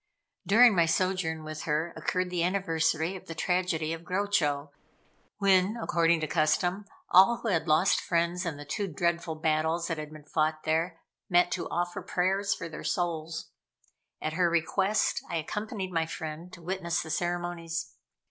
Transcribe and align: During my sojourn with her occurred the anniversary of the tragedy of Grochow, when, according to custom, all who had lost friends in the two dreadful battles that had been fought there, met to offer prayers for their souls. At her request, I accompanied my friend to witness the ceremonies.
During 0.47 0.75
my 0.75 0.87
sojourn 0.87 1.43
with 1.43 1.65
her 1.65 1.93
occurred 1.95 2.31
the 2.31 2.43
anniversary 2.43 3.15
of 3.15 3.27
the 3.27 3.35
tragedy 3.35 3.93
of 3.93 4.01
Grochow, 4.03 4.71
when, 5.37 5.77
according 5.79 6.21
to 6.21 6.27
custom, 6.27 6.85
all 7.11 7.37
who 7.43 7.49
had 7.49 7.67
lost 7.67 8.01
friends 8.01 8.43
in 8.43 8.57
the 8.57 8.65
two 8.65 8.87
dreadful 8.87 9.35
battles 9.35 9.89
that 9.89 9.99
had 9.99 10.11
been 10.11 10.25
fought 10.25 10.63
there, 10.63 10.99
met 11.29 11.51
to 11.51 11.69
offer 11.69 12.01
prayers 12.01 12.51
for 12.51 12.67
their 12.67 12.83
souls. 12.83 13.51
At 14.19 14.33
her 14.33 14.49
request, 14.49 15.21
I 15.29 15.35
accompanied 15.35 15.91
my 15.91 16.07
friend 16.07 16.51
to 16.53 16.63
witness 16.63 17.03
the 17.03 17.11
ceremonies. 17.11 17.93